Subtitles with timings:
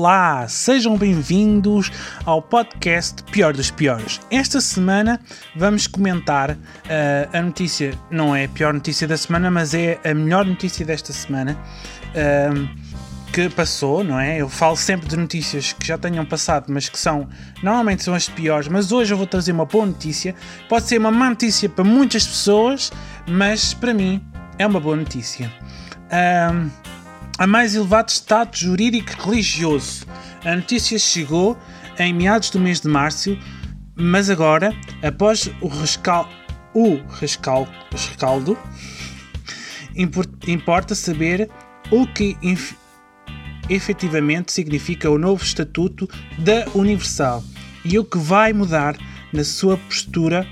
[0.00, 1.90] Olá, sejam bem-vindos
[2.24, 4.20] ao podcast Pior dos Piores.
[4.30, 5.20] Esta semana
[5.56, 6.56] vamos comentar uh,
[7.32, 11.12] a notícia, não é a pior notícia da semana, mas é a melhor notícia desta
[11.12, 11.58] semana
[12.10, 14.40] uh, que passou, não é?
[14.40, 17.28] Eu falo sempre de notícias que já tenham passado, mas que são
[17.60, 18.68] normalmente são as piores.
[18.68, 20.32] Mas hoje eu vou trazer uma boa notícia.
[20.68, 22.92] Pode ser uma má notícia para muitas pessoas,
[23.26, 24.24] mas para mim
[24.58, 25.52] é uma boa notícia.
[26.04, 26.70] Uh,
[27.38, 30.04] a mais elevado status jurídico religioso.
[30.44, 31.56] A notícia chegou
[31.98, 33.38] em meados do mês de março,
[33.94, 36.28] mas agora, após o, rescal
[36.74, 38.58] o rescal rescaldo,
[40.46, 41.48] importa saber
[41.90, 42.36] o que
[43.68, 47.42] efetivamente significa o novo Estatuto da Universal
[47.84, 48.96] e o que vai mudar
[49.32, 50.46] na sua postura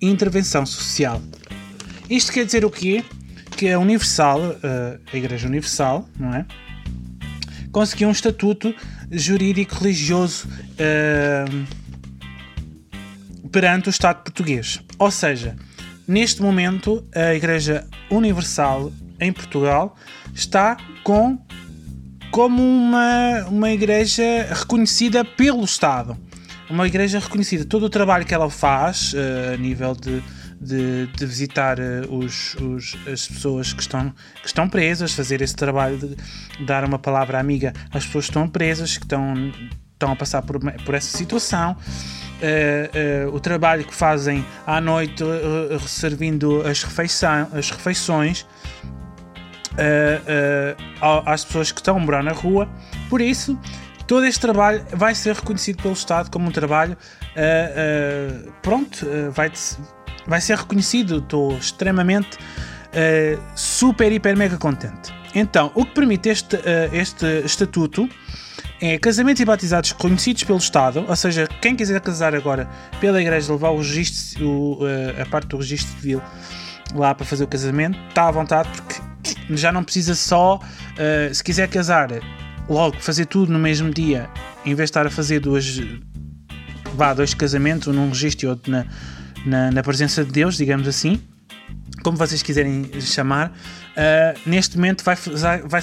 [0.00, 1.22] e intervenção social.
[2.10, 3.04] Isto quer dizer o quê?
[3.62, 6.44] Que a Universal, eh, a Igreja Universal, não é?
[7.70, 8.74] Conseguiu um estatuto
[9.08, 11.66] jurídico religioso uh,
[13.50, 14.80] perante o Estado português.
[14.98, 15.54] Ou seja,
[16.08, 19.96] neste momento, a Igreja Universal em Portugal
[20.34, 21.38] está com
[22.32, 26.18] como uma, uma igreja reconhecida pelo Estado.
[26.68, 27.64] Uma igreja reconhecida.
[27.64, 30.20] Todo o trabalho que ela faz uh, a nível de
[30.62, 35.56] de, de visitar uh, os, os, as pessoas que estão, que estão presas, fazer esse
[35.56, 36.16] trabalho de
[36.64, 39.52] dar uma palavra amiga às pessoas que estão presas, que estão,
[39.92, 41.76] estão a passar por, por essa situação.
[42.42, 45.22] Uh, uh, o trabalho que fazem à noite,
[45.86, 48.44] servindo as, refeição, as refeições
[51.24, 52.68] às pessoas que estão a morar na rua.
[53.08, 53.58] Por isso,
[54.06, 56.96] todo este trabalho vai ser reconhecido pelo Estado como um trabalho
[57.36, 59.50] uh, uh, pronto, uh, vai
[60.26, 61.18] vai ser reconhecido.
[61.18, 65.12] Estou extremamente uh, super, hiper, mega contente.
[65.34, 66.60] Então, o que permite este, uh,
[66.92, 68.08] este estatuto
[68.80, 72.68] é casamentos e batizados reconhecidos pelo Estado, ou seja, quem quiser casar agora
[73.00, 76.22] pela Igreja, levar o registro, o, uh, a parte do registro civil
[76.94, 79.00] lá para fazer o casamento, está à vontade porque
[79.50, 80.60] já não precisa só,
[81.32, 82.10] se quiser casar,
[82.68, 84.28] logo fazer tudo no mesmo dia,
[84.64, 85.80] em vez de estar a fazer duas,
[86.94, 88.84] vá, dois casamentos, um num registro e outro na,
[89.44, 91.20] na, na presença de Deus, digamos assim,
[92.02, 95.16] como vocês quiserem chamar, uh, neste momento vai,
[95.64, 95.82] vai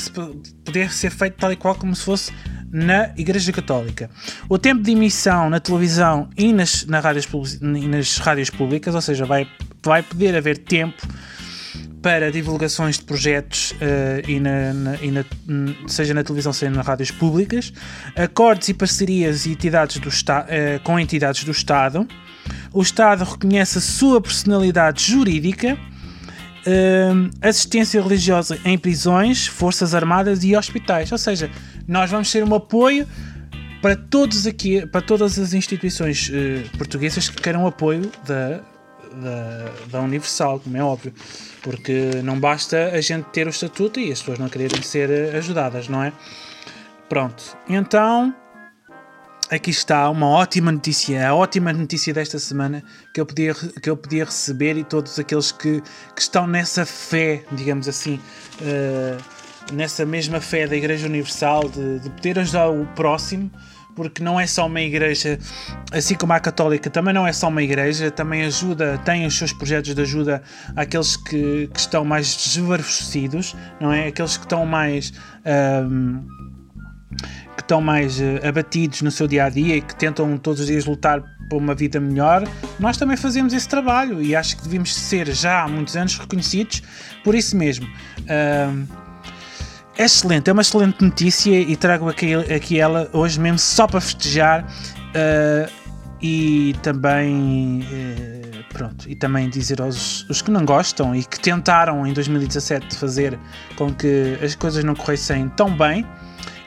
[0.65, 2.31] poder ser feito tal e qual como se fosse
[2.71, 4.09] na Igreja Católica.
[4.47, 7.27] O tempo de emissão na televisão e nas, na rádios,
[7.61, 9.47] e nas rádios públicas, ou seja, vai,
[9.83, 11.07] vai poder haver tempo
[12.01, 15.25] para divulgações de projetos uh, e, na, na, e na,
[15.87, 17.73] seja na televisão, seja nas rádios públicas,
[18.15, 22.07] acordos e parcerias e entidades do uh, com entidades do Estado,
[22.73, 30.55] o Estado reconhece a sua personalidade jurídica, uh, assistência religiosa em prisões, forças armadas e
[30.55, 31.11] hospitais.
[31.11, 31.49] Ou seja,
[31.87, 33.07] nós vamos ser um apoio
[33.81, 38.61] para todos aqui, para todas as instituições uh, portuguesas que queiram apoio da,
[39.15, 41.13] da, da, Universal, como é óbvio,
[41.61, 45.37] porque não basta a gente ter o estatuto e as pessoas não quererem ser eh,
[45.37, 46.13] ajudadas, não é?
[47.07, 48.33] Pronto, então
[49.49, 52.83] aqui está uma ótima notícia, a ótima notícia desta semana
[53.13, 55.81] que eu podia, que eu podia receber e todos aqueles que,
[56.15, 58.19] que estão nessa fé, digamos assim,
[58.61, 63.51] uh, nessa mesma fé da Igreja Universal, de, de poder ajudar o próximo,
[63.95, 65.37] porque não é só uma igreja,
[65.91, 69.51] assim como a católica, também não é só uma igreja, também ajuda, tem os seus
[69.51, 70.41] projetos de ajuda
[70.75, 74.07] àqueles que, que estão mais desfavorecidos, não é?
[74.07, 75.11] Aqueles que estão mais.
[75.45, 76.39] Um, ehm,
[77.59, 80.67] que estão mais uh, abatidos no seu dia a dia e que tentam todos os
[80.67, 82.47] dias lutar por uma vida melhor,
[82.79, 86.81] nós também fazemos esse trabalho e acho que devíamos ser já há muitos anos reconhecidos
[87.23, 87.85] por isso mesmo.
[88.21, 88.87] Uh,
[89.97, 93.99] é excelente, é uma excelente notícia e trago aqui, aqui ela hoje mesmo só para
[93.99, 95.69] festejar uh,
[96.21, 102.07] e também uh, pronto, e também dizer aos os que não gostam e que tentaram
[102.07, 103.37] em 2017 fazer
[103.75, 106.05] com que as coisas não corressem tão bem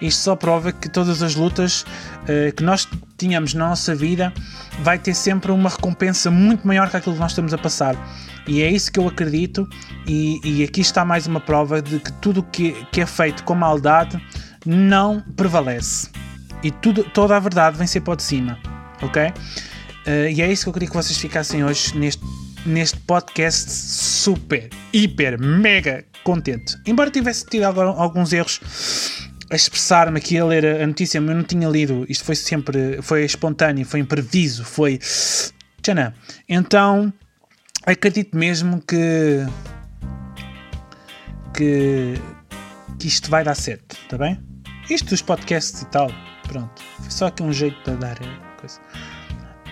[0.02, 4.32] isto só prova que todas as lutas uh, que nós tínhamos na nossa vida
[4.81, 7.96] vai ter sempre uma recompensa muito maior que aquilo que nós estamos a passar.
[8.46, 9.69] E é isso que eu acredito,
[10.06, 13.54] e, e aqui está mais uma prova de que tudo que, que é feito com
[13.54, 14.20] maldade
[14.66, 16.10] não prevalece.
[16.62, 18.58] E tudo, toda a verdade vem sempre de cima,
[19.00, 19.28] ok?
[19.28, 22.25] Uh, e é isso que eu queria que vocês ficassem hoje neste,
[22.66, 26.76] neste podcast super, hiper, mega contente.
[26.84, 29.21] Embora tivesse tido alguns erros
[29.52, 32.06] a expressar-me aqui a ler a notícia, mas eu não tinha lido.
[32.08, 34.99] Isto foi sempre, foi espontâneo, foi impreviso, foi.
[35.82, 36.14] Tchanã.
[36.49, 37.12] Então,
[37.84, 39.46] acredito mesmo que.
[41.54, 42.14] que.
[42.99, 44.43] que isto vai dar certo, está bem?
[44.88, 46.10] Isto dos podcasts e tal,
[46.48, 46.82] pronto.
[47.00, 48.19] Foi só aqui um jeito para dar
[48.58, 48.81] coisa.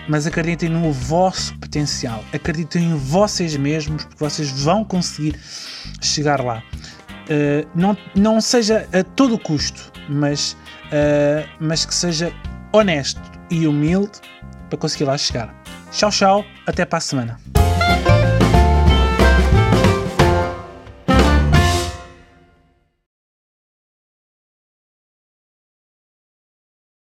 [0.07, 2.23] Mas acreditem no vosso potencial.
[2.31, 5.39] Acreditem em vocês mesmos, porque vocês vão conseguir
[6.01, 6.61] chegar lá.
[7.29, 10.53] Uh, não, não seja a todo custo, mas,
[10.87, 12.33] uh, mas que seja
[12.73, 14.19] honesto e humilde
[14.69, 15.53] para conseguir lá chegar.
[15.91, 17.60] Tchau, tchau, até para a semana.